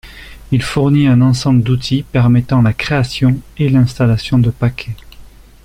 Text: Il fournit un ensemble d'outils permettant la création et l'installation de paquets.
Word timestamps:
Il 0.51 0.63
fournit 0.63 1.05
un 1.05 1.21
ensemble 1.21 1.61
d'outils 1.61 2.01
permettant 2.01 2.63
la 2.63 2.73
création 2.73 3.39
et 3.59 3.69
l'installation 3.69 4.39
de 4.39 4.49
paquets. 4.49 4.95